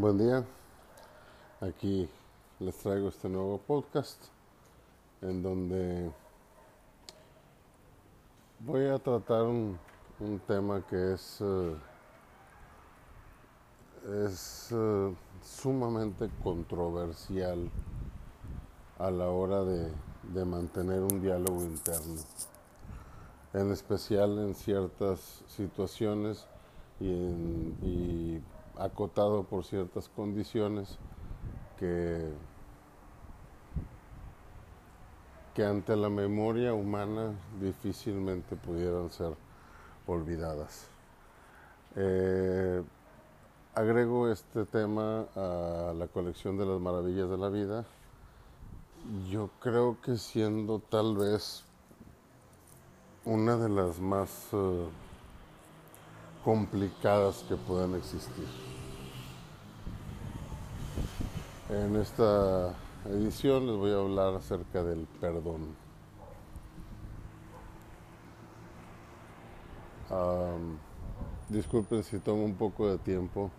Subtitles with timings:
[0.00, 0.42] Buen día,
[1.60, 2.08] aquí
[2.58, 4.18] les traigo este nuevo podcast
[5.20, 6.10] en donde
[8.60, 9.78] voy a tratar un,
[10.46, 11.42] tema que es,
[14.26, 17.70] es uh, sumamente controversial
[18.98, 19.92] a la hora de,
[20.32, 22.22] de mantener un diálogo interno,
[23.52, 26.46] en especial en ciertas situaciones
[27.00, 30.98] y, en, y acotado por ciertas condiciones
[31.78, 32.32] que,
[35.54, 39.34] que ante la memoria humana difícilmente pudieran ser
[40.06, 40.88] olvidadas.
[41.96, 42.82] Eh,
[43.74, 47.84] agrego este tema a la colección de las maravillas de la vida.
[49.30, 51.64] Yo creo que siendo tal vez
[53.24, 54.88] una de las más uh,
[56.44, 58.69] complicadas que puedan existir.
[61.68, 62.74] En esta
[63.06, 65.74] edición les voy a hablar acerca del perdón.
[70.10, 70.78] Um,
[71.48, 73.50] disculpen si tomo un poco de tiempo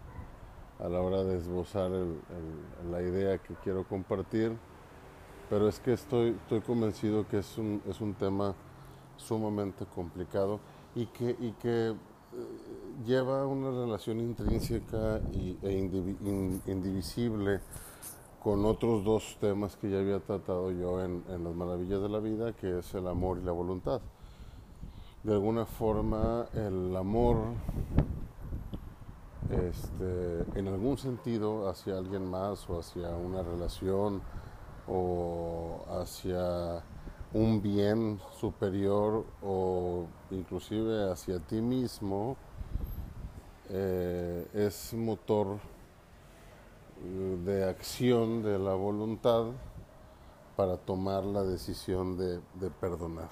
[0.80, 1.92] a la hora de esbozar
[2.92, 4.58] la idea que quiero compartir,
[5.50, 8.56] pero es que estoy, estoy convencido que es un, es un tema
[9.16, 10.60] sumamente complicado
[10.96, 11.96] y que, y que
[13.06, 17.62] lleva una relación intrínseca e indivisible
[18.42, 22.20] con otros dos temas que ya había tratado yo en, en, las maravillas de la
[22.20, 24.02] vida, que es el amor y la voluntad.
[25.24, 27.38] De alguna forma, el amor,
[29.50, 34.24] este, en algún sentido, hacia alguien más o hacia una relación
[34.88, 36.84] o hacia
[37.34, 42.38] un bien superior o inclusive hacia ti mismo,
[43.74, 45.60] eh, es motor
[47.46, 49.46] de acción de la voluntad
[50.58, 52.42] para tomar la decisión de,
[52.82, 53.30] perdonar.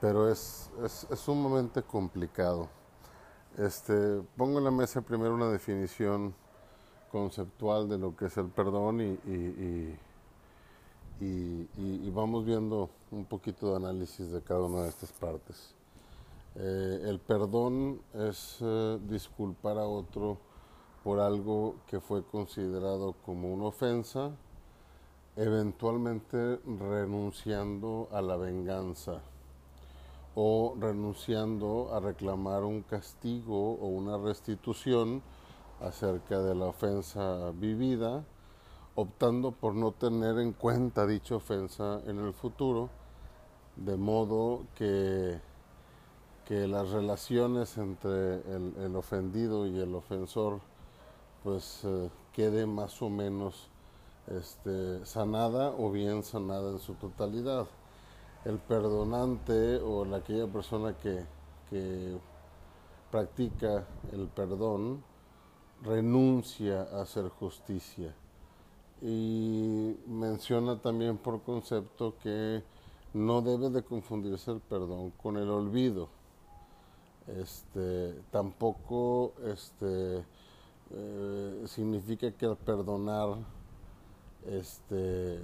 [0.00, 2.68] Pero es, es, sumamente complicado.
[3.58, 6.34] Este, pongo en la mesa primero una definición
[7.12, 9.98] conceptual de lo que es el perdón y,
[11.20, 15.74] y vamos viendo un poquito de análisis de cada una de estas partes.
[16.56, 20.38] Eh, el perdón es eh, disculpar a otro
[21.04, 24.32] por algo que fue considerado como una ofensa,
[25.36, 29.20] eventualmente renunciando a la venganza
[30.34, 35.22] o renunciando a reclamar un castigo o una restitución
[35.80, 38.24] acerca de la ofensa vivida,
[38.94, 42.90] optando por no tener en cuenta dicha ofensa en el futuro,
[43.76, 45.40] de modo que,
[46.50, 48.40] que las relaciones entre
[48.84, 50.58] el, ofendido y el ofensor
[51.44, 53.68] pues eh, quede más o menos
[54.26, 57.68] este, sanada o bien sanada en su totalidad.
[58.44, 61.24] El perdonante o la, aquella persona que,
[61.70, 62.18] que
[63.12, 65.04] practica el perdón
[65.84, 68.12] renuncia a hacer justicia
[69.00, 72.64] y menciona también por concepto que
[73.14, 76.18] no debe de confundirse el perdón con el olvido.
[77.38, 80.24] Este, tampoco este,
[80.90, 83.36] eh, significa que al perdonar
[84.46, 85.40] este,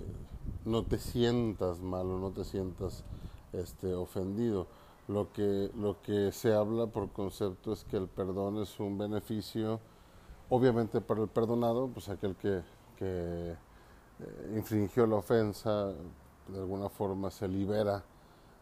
[0.65, 3.05] no te sientas mal o no te sientas
[3.53, 4.67] este, ofendido.
[5.09, 9.79] Lo que, se habla por concepto es que el perdón es un beneficio,
[10.51, 12.63] obviamente para el perdonado, pues aquel que,
[12.97, 15.93] que eh, infringió la ofensa,
[16.49, 18.03] de alguna forma se libera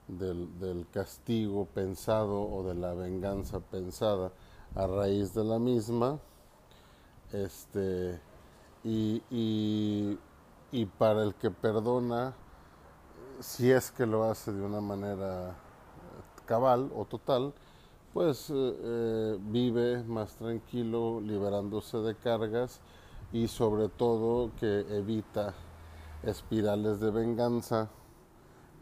[0.09, 4.32] del, castigo pensado o de la venganza pensada
[4.75, 6.19] a raíz de la misma
[7.32, 8.20] este,
[8.84, 12.34] y, y, para el que perdona,
[13.41, 15.56] si es que lo hace de una manera
[16.47, 17.53] cabal o total,
[18.12, 22.80] pues eh, eh, vive más tranquilo, liberándose de cargas
[23.33, 25.54] y sobre todo que evita
[26.22, 27.89] espirales de venganza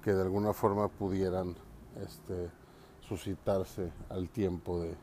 [0.03, 1.55] que de alguna forma pudieran
[2.03, 2.51] este,
[3.01, 4.95] suscitarse al tiempo de,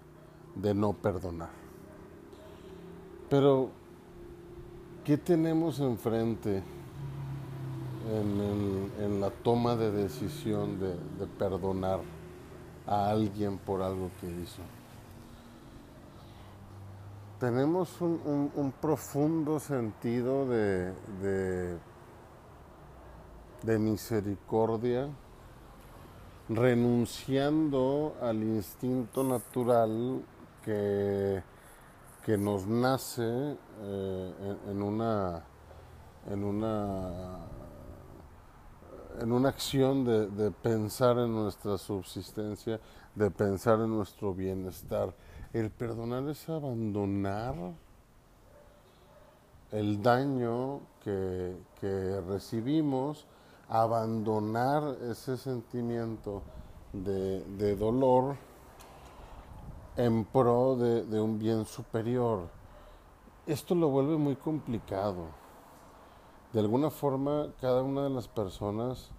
[0.56, 1.50] de no perdonar.
[3.30, 3.69] Pero,
[5.06, 6.63] ¿qué tenemos enfrente
[8.12, 10.96] en, la toma de decisión de,
[11.38, 12.00] perdonar
[12.88, 14.62] a alguien por algo que hizo?
[17.40, 20.92] Tenemos un, un, un profundo sentido de,
[23.64, 25.10] de misericordia,
[26.50, 30.24] renunciando al instinto natural
[30.64, 31.44] que
[32.30, 35.44] que nos nace eh, en, una
[36.30, 37.40] en una
[39.20, 42.80] en una acción de, de, pensar en nuestra subsistencia,
[43.16, 45.14] de pensar en nuestro bienestar.
[45.52, 47.56] El perdonar es abandonar
[49.72, 53.26] el daño que, que recibimos,
[53.69, 56.42] abandonar ese sentimiento
[56.92, 58.36] de, de dolor
[59.95, 62.50] en pro de, de, un bien superior.
[63.45, 65.27] Esto lo vuelve muy complicado.
[66.51, 69.12] De alguna forma, cada una de las personas,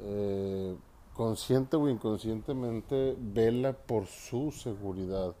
[0.00, 0.76] eh,
[1.14, 5.34] consciente o inconscientemente, vela por su seguridad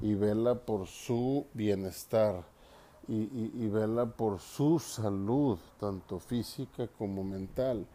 [0.00, 2.53] y vela por su bienestar
[3.08, 7.86] y, y, vela por su salud, tanto física como mental.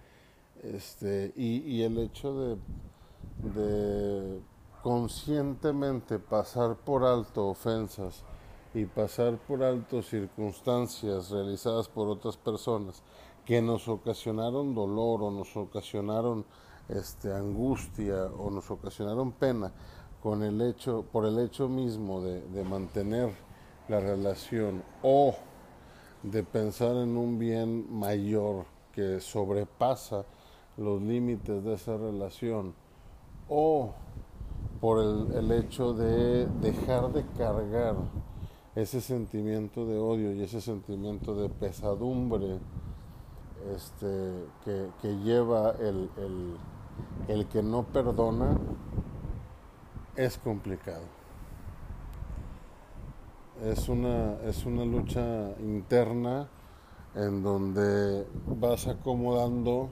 [0.62, 2.58] Este, y, y el hecho de,
[3.54, 4.40] de
[4.84, 8.24] conscientemente pasar por alto ofensas
[8.74, 13.02] y pasar por alto circunstancias realizadas por otras personas
[13.46, 16.46] que nos ocasionaron dolor o nos ocasionaron
[16.88, 19.72] este, angustia o nos ocasionaron pena
[20.22, 23.49] con el hecho, por el hecho mismo de, de mantener
[23.90, 25.36] la relación o
[26.24, 30.26] de pensar en un bien mayor que sobrepasa
[30.78, 32.74] los límites de esa relación
[33.48, 33.94] o
[34.80, 37.96] por el, el, hecho de dejar de cargar
[38.76, 42.60] ese sentimiento de odio y ese sentimiento de pesadumbre
[43.76, 46.58] este, que, que lleva el, el,
[47.28, 48.58] el que no perdona
[50.16, 51.19] es complicado.
[53.64, 56.48] Es una, es una lucha interna
[57.14, 59.90] en donde vas acomodando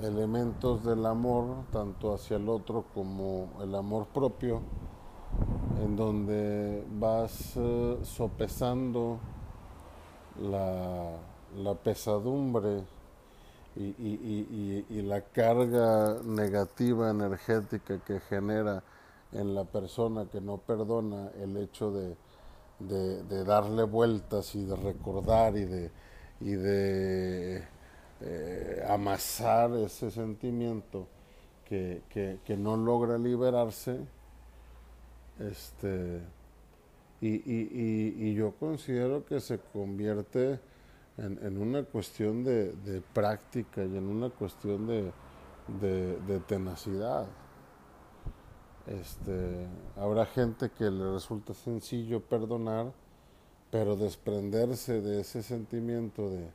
[0.00, 4.60] elementos del amor, tanto hacia el otro como el amor propio,
[5.82, 9.18] en donde vas uh, sopesando
[10.40, 11.16] la,
[11.56, 12.84] la pesadumbre
[13.74, 18.84] y, y, la carga negativa energética que genera
[19.32, 22.14] en la persona que no perdona el hecho de,
[22.88, 25.90] de, darle vueltas y de recordar y de,
[26.40, 27.64] y de
[28.20, 31.06] eh, amasar ese sentimiento
[31.64, 32.02] que,
[32.44, 33.98] que, no logra liberarse.
[35.38, 36.20] Este,
[37.20, 40.60] y, y, y, yo considero que se convierte
[41.16, 45.12] en, en una cuestión de, de, práctica y en una cuestión de,
[45.78, 47.26] de tenacidad.
[48.86, 52.92] Este, habrá gente que le resulta sencillo perdonar,
[53.70, 56.50] pero desprenderse de ese sentimiento de,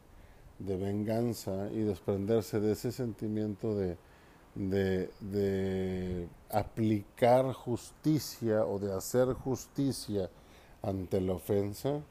[0.59, 3.97] venganza y desprenderse de ese sentimiento de,
[6.49, 10.29] aplicar justicia o de hacer justicia
[10.81, 12.01] ante la ofensa,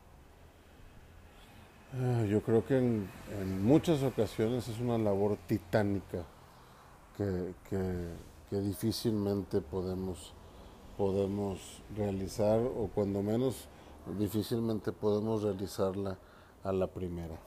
[1.95, 3.09] ah, yo creo que en,
[3.63, 6.25] muchas ocasiones es una labor titánica
[7.17, 7.55] que,
[8.51, 10.33] que difícilmente podemos,
[10.97, 13.69] podemos realizar o cuando menos
[14.19, 16.19] difícilmente podemos realizarla
[16.63, 17.39] a la primera.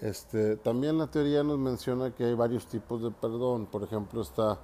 [0.00, 3.66] Este, también la teoría nos menciona que hay varios tipos de perdón.
[3.66, 4.58] Por ejemplo, está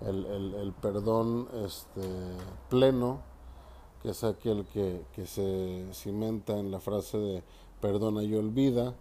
[0.00, 2.00] el, el, perdón este,
[2.70, 3.20] pleno,
[4.02, 7.42] que es aquel que, que, se cimenta en la frase de
[7.80, 8.94] perdona y olvida.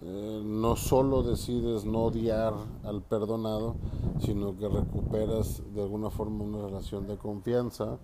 [0.00, 3.76] Eh, no solo decides no odiar al perdonado,
[4.20, 7.98] sino que recuperas de alguna forma una relación de confianza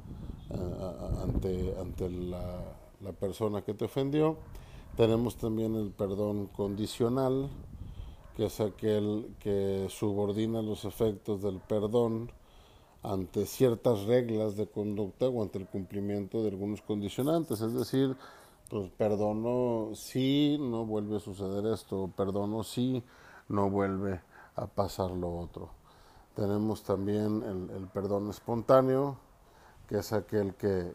[0.50, 2.60] eh, ante, ante la,
[3.00, 4.36] la persona que te ofendió.
[4.96, 7.48] Tenemos también el perdón condicional,
[8.36, 12.30] que es aquel que subordina los efectos del perdón
[13.02, 17.60] ante ciertas reglas de conducta o ante el cumplimiento de algunos condicionantes.
[17.60, 18.16] Es decir,
[18.68, 23.02] pues perdono si no vuelve a suceder esto, perdono si
[23.48, 24.20] no vuelve
[24.56, 25.70] a pasar lo otro.
[26.34, 29.16] Tenemos también el, perdón espontáneo,
[29.88, 30.94] que es aquel que,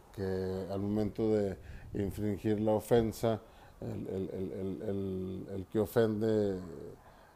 [0.70, 1.58] al momento de
[1.94, 3.40] infringir la ofensa,
[3.80, 6.58] el, que ofende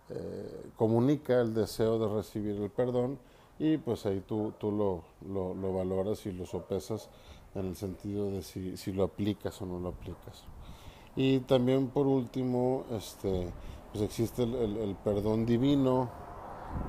[0.09, 3.19] eh, comunica el deseo de recibir el perdón
[3.59, 7.11] y pues ahí tú, tú lo, lo, valoras y lo sopesas
[7.55, 10.45] en el sentido de si, si, lo aplicas o no lo aplicas.
[11.17, 13.53] Y también por último, este,
[13.93, 16.11] pues existe el, perdón divino,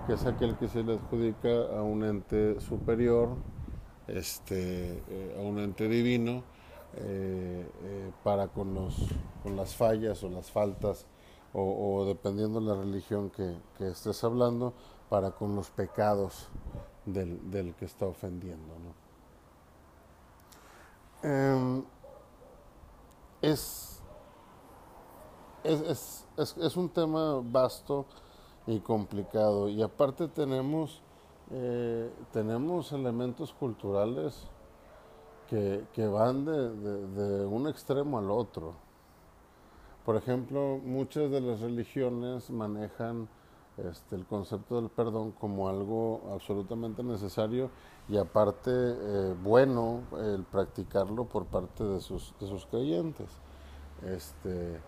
[0.05, 3.29] que es aquel que se le adjudica a un ente superior,
[4.07, 6.43] este, eh, a un ente divino,
[6.95, 8.95] eh, eh, para con, los,
[9.43, 11.05] con las fallas o las faltas,
[11.51, 14.73] o, dependiendo de la religión que, que, estés hablando,
[15.09, 16.49] para con los pecados
[17.05, 18.75] del, del que está ofendiendo.
[21.23, 21.83] Eh,
[23.41, 24.01] es,
[25.63, 28.05] es, es, es, un tema vasto
[28.67, 29.69] y complicado.
[29.69, 31.01] Y aparte tenemos,
[31.51, 34.47] eh, tenemos elementos culturales
[35.49, 38.73] que, que van de, de, un extremo al otro.
[40.05, 43.27] Por ejemplo, muchas de las religiones manejan
[43.87, 47.69] este, el concepto del perdón como algo absolutamente necesario
[48.07, 52.33] y aparte eh, bueno el practicarlo por parte de sus,
[52.69, 53.29] creyentes.
[54.05, 54.79] Este,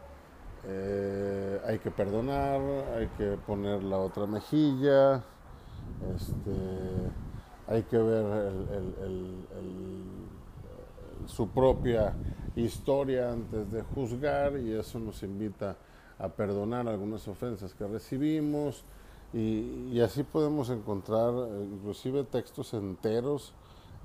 [0.66, 2.62] eh, hay que perdonar,
[2.96, 5.24] hay que poner la otra mejilla,
[6.16, 6.52] este,
[7.68, 8.54] hay que ver
[11.28, 12.14] su propia
[12.56, 15.91] historia antes de juzgar y eso nos invita a
[16.30, 18.84] perdonar algunas ofensas que recibimos
[19.34, 23.54] y, así podemos encontrar eh, inclusive textos enteros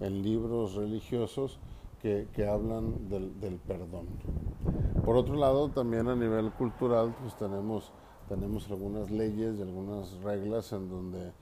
[0.01, 1.59] en libros religiosos
[2.01, 4.07] que, hablan del, perdón.
[5.05, 7.91] Por otro lado, también a nivel cultural, pues tenemos,
[8.29, 11.33] tenemos algunas leyes y algunas reglas en donde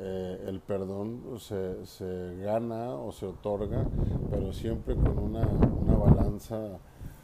[0.00, 3.86] eh, el perdón se, se, gana o se otorga,
[4.28, 6.80] pero siempre con una, una balanza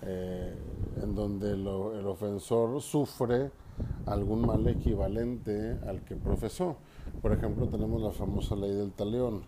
[0.07, 0.57] eh,
[1.03, 3.51] en donde el ofensor sufre
[4.07, 6.77] algún mal equivalente al que profesó.
[7.21, 9.43] Por ejemplo, tenemos la famosa ley del talión,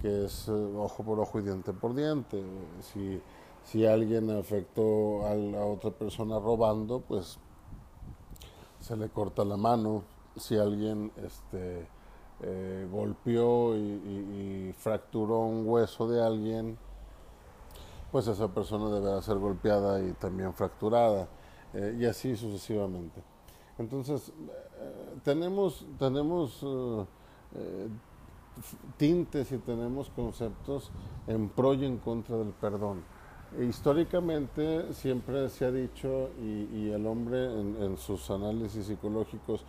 [0.00, 2.42] que es eh, ojo por ojo y diente por diente.
[2.80, 3.20] Si,
[3.64, 7.38] si alguien afectó a otra persona robando, pues
[8.80, 10.04] se le corta la mano.
[10.36, 11.88] Si alguien este,
[12.42, 16.78] eh, golpeó y, fracturó un hueso de alguien,
[18.16, 21.28] pues esa persona debe ser golpeada y también fracturada,
[21.74, 23.22] eh, y así sucesivamente.
[23.76, 27.88] Entonces, eh, tenemos, tenemos eh,
[28.96, 30.90] tintes y tenemos conceptos
[31.26, 33.04] en pro y en contra del perdón.
[33.68, 39.62] históricamente siempre se ha dicho, y, el hombre en, sus análisis psicológicos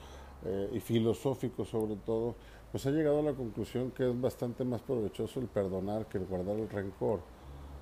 [0.72, 2.36] y filosóficos sobre todo,
[2.72, 6.26] pues ha llegado a la conclusión que es bastante más provechoso el perdonar que el
[6.26, 7.20] guardar el rencor.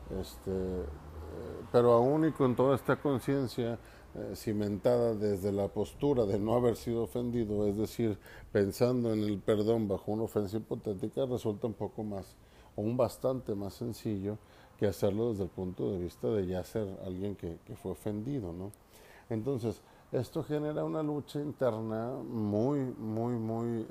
[0.10, 0.86] Este, eh,
[1.72, 3.80] pero aún y con toda esta conciencia
[4.14, 8.18] eh, cimentada desde la postura de no haber sido ofendido, es decir,
[8.52, 12.36] pensando en el perdón bajo una ofensa hipotética, resulta un poco más,
[12.76, 14.38] o un bastante más sencillo
[14.80, 18.72] que hacerlo desde el punto de vista de ya ser alguien que, fue ofendido, ¿no?
[19.30, 19.82] Entonces,
[20.12, 23.86] esto genera una lucha interna muy, muy, muy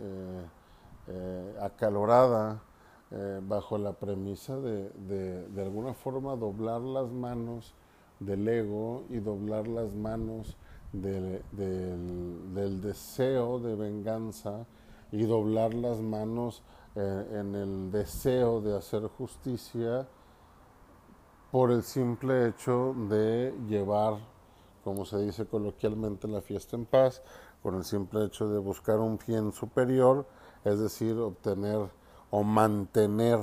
[1.08, 2.62] eh, acalorada,
[3.10, 7.74] eh, bajo la premisa de, de, alguna forma doblar las manos
[8.18, 10.56] del ego y doblar las manos
[10.92, 14.66] del, del, deseo de venganza
[15.12, 16.62] y doblar las manos
[16.96, 20.08] eh, en el deseo de hacer justicia
[21.50, 24.18] por el simple hecho de llevar,
[24.82, 27.22] como se dice coloquialmente, la fiesta en paz,
[27.62, 30.26] por el simple hecho de buscar un bien superior,
[30.64, 31.90] es decir, obtener
[32.34, 33.38] o mantener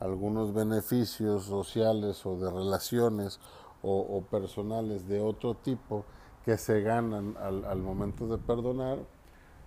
[0.00, 3.38] algunos beneficios sociales o de relaciones
[3.82, 6.06] o, personales de otro tipo
[6.46, 8.96] que se ganan al, momento de perdonar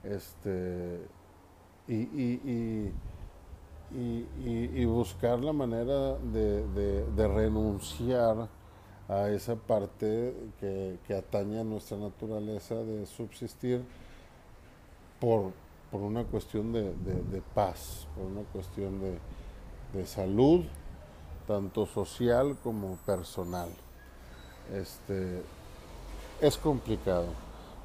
[0.04, 1.08] este,
[1.88, 2.90] y,
[3.92, 8.50] y, buscar la manera de, renunciar
[9.08, 13.86] a esa parte que, que atañe a nuestra naturaleza de subsistir
[15.20, 15.54] por,
[15.94, 20.62] por una cuestión de, paz, por una cuestión de, salud,
[21.46, 23.70] tanto social como personal.
[24.74, 25.44] Este,
[26.42, 27.28] es complicado.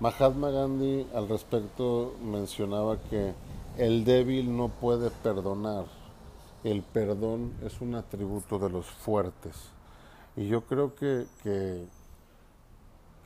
[0.00, 3.34] Mahatma Gandhi al respecto mencionaba que
[3.76, 5.84] el débil no puede perdonar,
[6.64, 9.54] el perdón es un atributo de los fuertes.
[10.34, 11.84] Y yo creo que, que,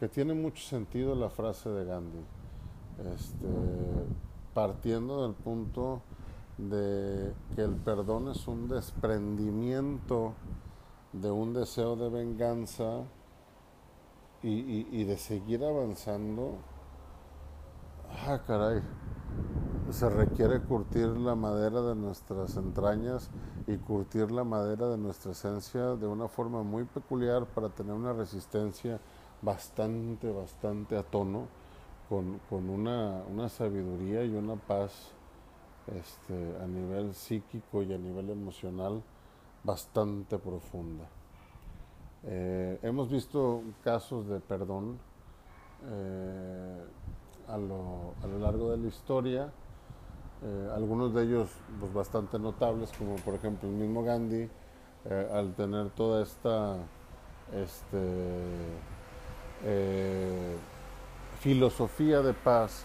[0.00, 2.24] que tiene mucho sentido la frase de Gandhi.
[3.14, 3.46] Este,
[4.54, 6.02] partiendo del punto
[6.58, 10.34] de que el perdón es un desprendimiento
[11.12, 13.04] de un deseo de venganza
[14.42, 16.56] y, de seguir avanzando,
[18.26, 18.82] ah, caray,
[19.90, 23.30] se requiere curtir la madera de nuestras entrañas
[23.68, 28.12] y curtir la madera de nuestra esencia de una forma muy peculiar para tener una
[28.12, 29.00] resistencia
[29.42, 31.46] bastante, bastante a tono
[32.48, 35.12] con, una, sabiduría y una paz
[35.96, 39.02] este, a nivel psíquico y a nivel emocional
[39.64, 41.06] bastante profunda.
[42.24, 44.98] Eh, hemos visto casos de perdón
[45.86, 46.84] eh,
[47.48, 49.50] a, lo, largo de la historia,
[50.42, 51.48] eh, algunos de ellos
[51.80, 54.50] pues, bastante notables, como por ejemplo el mismo Gandhi,
[55.32, 56.76] al tener toda esta
[57.52, 57.98] este,
[61.42, 62.84] filosofía de paz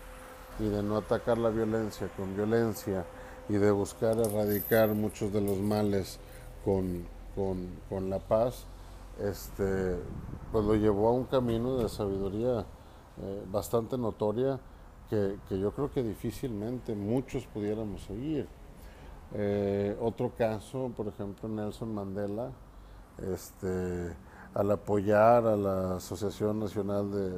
[0.59, 3.05] y de no atacar la violencia con violencia
[3.49, 6.19] y de buscar erradicar muchos de los males
[6.65, 8.65] con, con, la paz,
[9.21, 9.95] este,
[10.51, 12.65] pues lo llevó a un camino de sabiduría
[13.21, 14.59] eh, bastante notoria
[15.07, 18.47] que, yo creo que difícilmente muchos pudiéramos seguir.
[19.35, 22.49] Eh, otro caso, por ejemplo, Nelson Mandela,
[23.19, 24.15] este,
[24.53, 27.31] al apoyar a la Asociación Nacional de,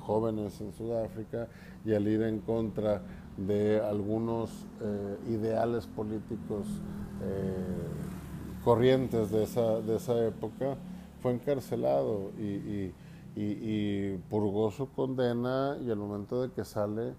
[0.00, 1.48] Jóvenes en Sudáfrica
[1.84, 3.02] y al ir en contra
[3.36, 6.66] de algunos eh, ideales políticos
[7.22, 10.76] eh, corrientes de esa, de esa época,
[11.20, 12.92] fue encarcelado y,
[14.28, 17.14] purgó su condena y al momento de que sale,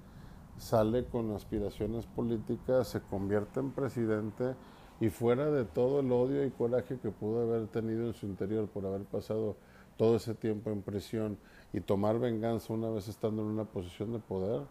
[0.58, 4.56] sale con aspiraciones políticas, se convierte en presidente
[5.00, 8.68] y fuera de todo el odio y coraje que pudo haber tenido en su interior
[8.68, 9.56] por haber pasado
[9.98, 11.38] todo ese tiempo en prisión
[11.74, 14.62] y tomar venganza una vez estando en una posición de poder,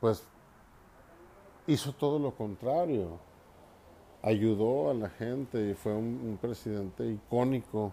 [0.00, 0.24] pues
[1.66, 3.18] hizo todo lo contrario.
[4.22, 7.92] Ayudó a la gente y fue un, presidente icónico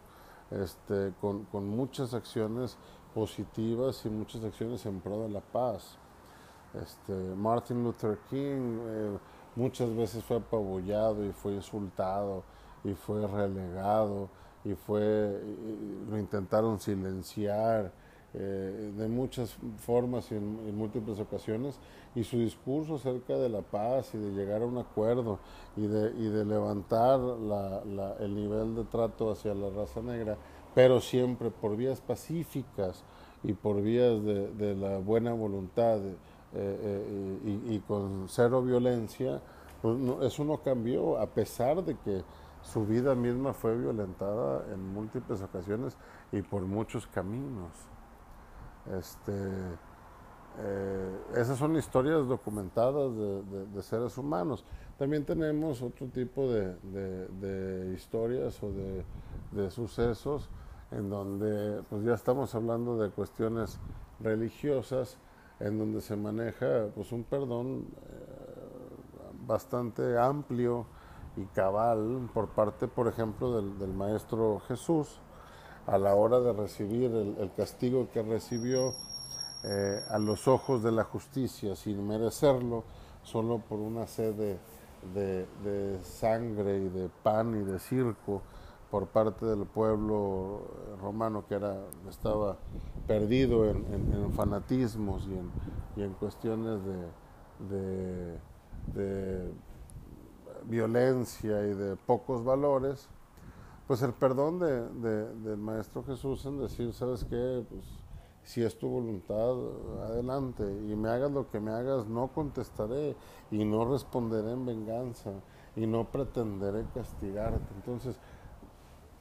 [0.52, 2.78] este, con, con, muchas acciones
[3.16, 5.98] positivas y muchas acciones en pro de la paz.
[6.82, 9.18] Este, Martin Luther King eh,
[9.58, 12.44] muchas veces fue apabullado y fue insultado
[12.84, 14.30] y fue relegado
[14.64, 15.42] y fue
[16.10, 17.92] lo intentaron silenciar
[18.34, 21.80] eh, de muchas formas y en, múltiples ocasiones.
[22.14, 25.40] Y su discurso acerca de la paz y de llegar a un acuerdo
[25.76, 27.20] y de, y de levantar
[28.20, 30.38] el nivel de trato hacia la raza negra
[30.78, 33.04] pero siempre por vías pacíficas
[33.44, 36.00] y por vías de, la buena voluntad
[36.54, 39.42] eh, eh, y, con cero violencia,
[39.82, 42.24] pues eso no cambió, a pesar de que
[42.62, 45.98] su vida misma fue violentada en múltiples ocasiones
[46.32, 47.72] y por muchos caminos.
[48.98, 49.34] Este,
[50.60, 54.66] eh, esas son historias documentadas de, seres humanos.
[54.98, 60.50] También tenemos otro tipo de, historias o de, sucesos
[60.92, 63.78] en donde pues ya estamos hablando de cuestiones
[64.20, 65.18] religiosas
[65.60, 68.58] en donde se maneja pues un perdón eh,
[69.46, 70.86] bastante amplio
[71.36, 75.20] y cabal por parte, por ejemplo, del, Maestro Jesús
[75.86, 78.94] a la hora de recibir el, castigo que recibió
[79.64, 82.84] eh, a los ojos de la justicia sin merecerlo,
[83.24, 84.58] solo por una sed
[85.14, 88.42] de sangre y de pan y de circo
[88.90, 90.62] por parte del pueblo
[91.02, 91.78] romano que era,
[92.10, 92.58] estaba
[93.06, 95.28] perdido en, fanatismos
[95.98, 96.80] y en, cuestiones
[97.70, 98.38] de,
[100.66, 103.08] violencia y de pocos valores,
[103.88, 107.66] pues el perdón del Maestro Jesús en decir, ¿sabes qué?
[107.70, 107.84] Pues
[108.44, 109.56] si es tu voluntad,
[110.06, 113.16] adelante, y me hagas lo que me hagas, no contestaré
[113.52, 115.32] y no responderé en venganza
[115.76, 117.74] y no pretenderé castigarte.
[117.76, 118.18] Entonces,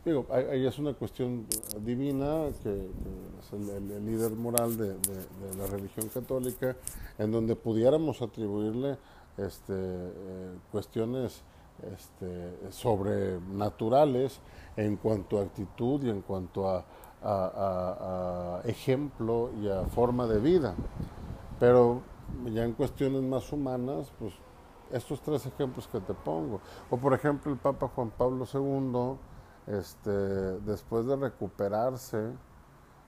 [0.07, 1.47] Digo, ahí es una cuestión
[1.81, 2.71] divina, que,
[3.41, 4.95] es el, líder moral de,
[5.59, 6.77] la religión católica,
[7.19, 8.99] en donde pudiéramos atribuirle
[9.37, 11.43] este, eh, cuestiones
[11.93, 14.39] este, sobrenaturales
[14.77, 16.85] en cuanto a actitud y en cuanto a,
[18.65, 20.77] ejemplo y a forma de vida.
[21.59, 22.03] Pero
[22.55, 24.33] ya en cuestiones más humanas, pues
[24.93, 26.61] estos tres ejemplos que te pongo.
[26.91, 29.19] O por ejemplo el Papa Juan Pablo II,
[29.67, 32.33] este, después de recuperarse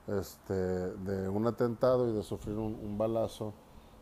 [0.09, 3.53] este, de un atentado y de sufrir un, balazo,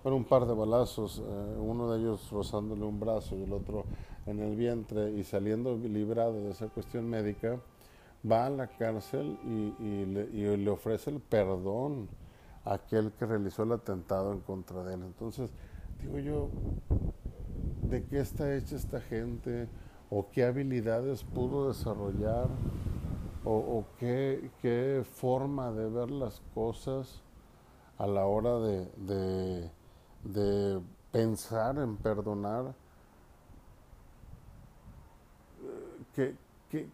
[0.03, 3.85] bueno, un par de balazos, eh, uno de ellos rozándole un brazo y el otro
[4.27, 7.61] en el vientre y saliendo librado de esa cuestión médica,
[8.29, 12.09] va a la cárcel y, le, ofrece el perdón
[12.65, 15.03] a aquel que realizó el atentado en contra de él.
[15.03, 15.51] Entonces,
[16.01, 16.51] digo yo,
[17.83, 19.69] ¿de qué está hecha esta gente?
[20.11, 22.49] O qué habilidades pudo desarrollar
[23.49, 27.23] o, qué, forma de ver las cosas
[27.97, 29.71] a la hora de,
[31.13, 32.75] pensar en perdonar,
[36.15, 36.35] qué,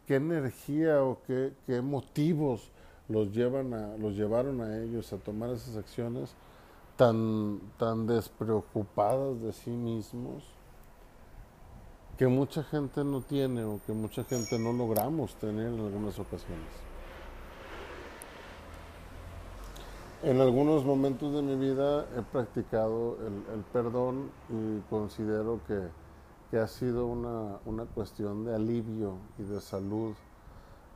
[0.08, 2.70] energía o qué, motivos
[3.08, 6.34] los, llevan a, los llevaron a ellos a tomar esas acciones
[6.96, 10.44] tan, tan despreocupadas de sí mismos
[12.18, 16.68] que mucha gente no tiene o que mucha gente no logramos tener en algunas ocasiones.
[20.22, 25.90] En algunos momentos de mi vida he practicado el, perdón y considero que,
[26.56, 30.14] ha sido una, cuestión de alivio y de salud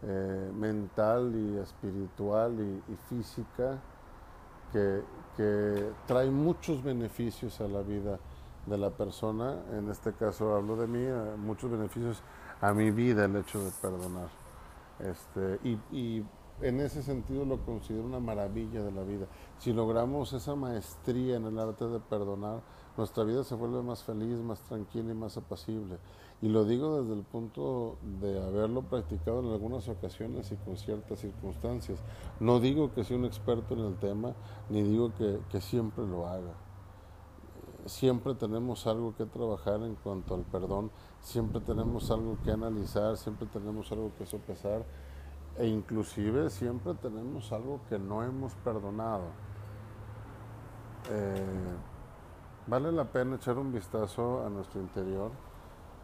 [0.02, 3.80] eh, mental y espiritual y, física
[4.70, 5.02] que,
[5.36, 8.20] que, trae muchos beneficios a la vida
[8.66, 9.62] de la persona.
[9.72, 12.22] En este caso hablo de mí, eh, muchos beneficios
[12.60, 14.28] a mi vida el hecho de perdonar.
[14.98, 16.24] Este, y, y
[16.62, 19.26] en ese sentido lo considero una maravilla de la vida.
[19.58, 22.62] Si logramos esa maestría en el arte de perdonar,
[22.96, 25.98] nuestra vida se vuelve más feliz, más tranquila y más apacible.
[26.40, 31.20] Y lo digo desde el punto de haberlo practicado en algunas ocasiones y con ciertas
[31.20, 31.98] circunstancias.
[32.40, 34.34] No digo que sea un experto en el tema,
[34.70, 36.65] ni digo que, que siempre lo haga.
[37.86, 43.46] Siempre tenemos algo que trabajar en cuanto al perdón, siempre tenemos algo que analizar, siempre
[43.46, 44.84] tenemos algo que sopesar
[45.56, 49.24] e inclusive siempre tenemos algo que no hemos perdonado.
[51.10, 51.76] Eh,
[52.66, 55.30] vale la pena echar un vistazo a nuestro interior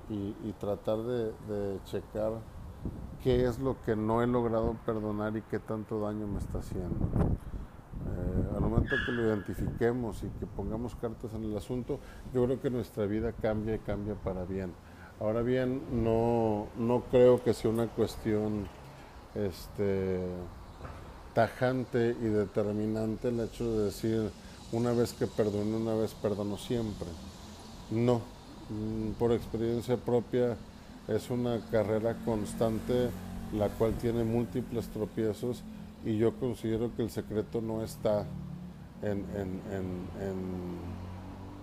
[0.09, 2.33] y, tratar de, checar
[3.23, 7.07] qué es lo que no he logrado perdonar y qué tanto daño me está haciendo.
[8.07, 11.99] Eh, al que lo identifiquemos y que pongamos cartas en el asunto,
[12.33, 14.73] yo creo que nuestra vida cambia y cambia para bien.
[15.21, 18.67] Ahora bien, no, no creo que sea una cuestión
[19.35, 20.21] este,
[21.35, 24.31] tajante y determinante el hecho de decir
[24.73, 27.09] una vez que perdono, una vez perdono siempre.
[27.91, 28.23] No,
[28.71, 30.57] mm, por experiencia propia
[31.09, 33.11] es una carrera constante
[33.53, 35.63] la cual tiene múltiples tropiezos
[36.05, 38.25] y yo considero que el secreto no está
[39.03, 39.25] en,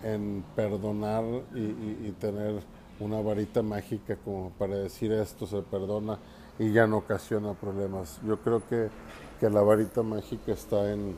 [0.04, 1.24] en, perdonar
[1.56, 2.62] y tener
[3.00, 6.20] una varita mágica como para decir esto se perdona
[6.60, 8.20] y ya no ocasiona problemas.
[8.26, 8.90] Yo creo que,
[9.42, 11.16] la varita mágica está en,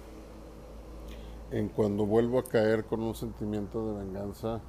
[1.49, 4.61] en cuando vuelvo a caer con un sentimiento de venganza,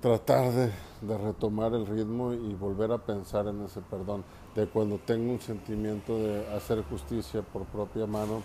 [0.00, 4.24] tratar de, de, retomar el ritmo y volver a pensar en ese perdón.
[4.56, 8.42] De cuando tengo un sentimiento de hacer justicia por propia mano,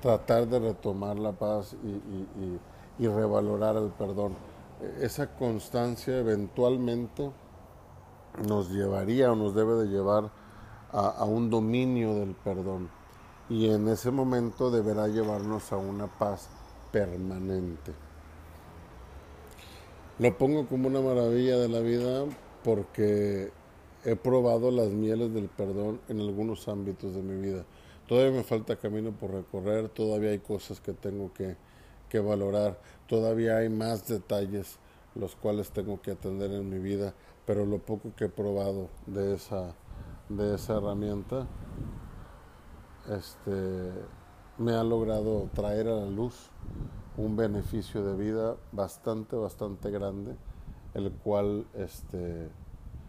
[0.00, 4.34] tratar de retomar la paz y, y revalorar el perdón.
[5.00, 7.30] Esa constancia eventualmente
[8.46, 10.30] nos llevaría o nos debe de llevar
[10.92, 12.88] a, un dominio del perdón.
[13.48, 16.48] Y en ese momento deberá llevarnos a una paz
[16.92, 17.92] permanente.
[20.18, 22.24] Lo pongo como una maravilla de la vida
[22.62, 23.50] porque
[24.04, 27.64] he probado las mieles del perdón en algunos ámbitos de mi vida.
[28.10, 31.56] Todavía me falta camino por recorrer, todavía hay cosas que tengo que,
[32.08, 34.80] que valorar, todavía hay más detalles
[35.14, 37.14] los cuales tengo que atender en mi vida
[37.46, 39.74] pero lo poco que he probado de esa,
[40.28, 41.46] de esa herramienta
[43.08, 43.92] este,
[44.58, 46.50] me ha logrado traer a la luz
[47.16, 50.36] un beneficio de vida bastante, bastante grande,
[50.94, 52.48] el cual este,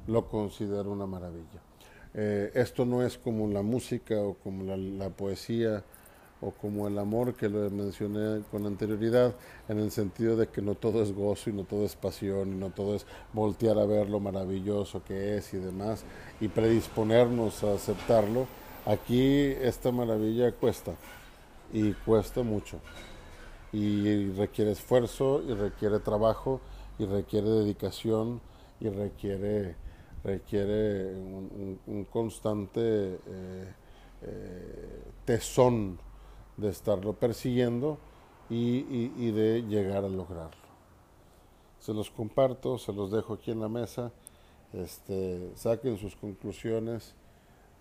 [0.08, 1.71] lo considero una maravilla.
[2.14, 5.84] Eh, esto no es como la música o como la poesía
[6.42, 9.36] o como el amor que lo mencioné con anterioridad,
[9.70, 12.56] en el sentido de que no todo es gozo y no todo es pasión y
[12.56, 16.04] no todo es voltear a ver lo maravilloso que es y demás
[16.40, 18.48] y predisponernos a aceptarlo.
[18.86, 20.96] Aquí esta maravilla cuesta
[21.72, 22.80] y cuesta mucho
[23.72, 26.60] y requiere esfuerzo y requiere trabajo
[26.98, 28.42] y requiere dedicación
[28.80, 29.76] y requiere,
[30.24, 33.74] requiere un, constante eh,
[34.22, 36.00] eh, tesón
[36.58, 37.98] de estarlo persiguiendo
[38.50, 40.62] y, de llegar a lograrlo.
[41.80, 44.12] Se los comparto, se los dejo aquí en la mesa,
[44.74, 47.16] este, saquen sus conclusiones,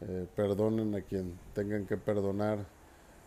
[0.01, 2.65] eh, perdonen a quien tengan que perdonar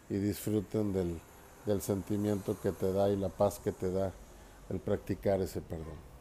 [0.09, 1.19] y disfruten del,
[1.65, 4.11] del sentimiento que te da y la paz que te da
[4.69, 6.13] el practicar ese perdón.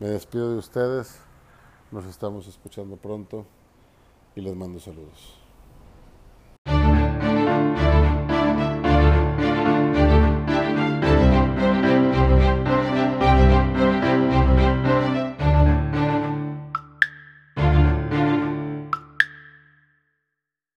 [0.00, 1.18] Me despido de ustedes,
[1.90, 3.46] nos estamos escuchando pronto
[4.36, 5.37] y les mando saludos.